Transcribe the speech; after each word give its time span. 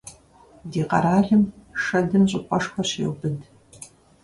Ди 0.71 0.81
къэралым 0.89 1.43
шэдым 1.83 2.23
щӀыпӀэшхуэ 2.29 2.83
щеубыд. 2.89 3.37